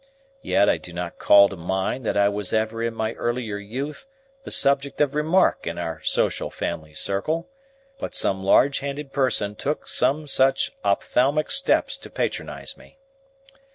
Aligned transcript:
Yet 0.41 0.67
I 0.67 0.77
do 0.79 0.93
not 0.93 1.19
call 1.19 1.47
to 1.49 1.55
mind 1.55 2.07
that 2.07 2.17
I 2.17 2.27
was 2.27 2.51
ever 2.53 2.81
in 2.81 2.95
my 2.95 3.13
earlier 3.13 3.57
youth 3.57 4.07
the 4.45 4.49
subject 4.49 4.99
of 4.99 5.13
remark 5.13 5.67
in 5.67 5.77
our 5.77 6.01
social 6.03 6.49
family 6.49 6.95
circle, 6.95 7.51
but 7.99 8.15
some 8.15 8.43
large 8.43 8.79
handed 8.79 9.13
person 9.13 9.53
took 9.53 9.87
some 9.87 10.25
such 10.27 10.71
ophthalmic 10.83 11.51
steps 11.51 11.97
to 11.97 12.09
patronise 12.09 12.75
me. 12.77 12.97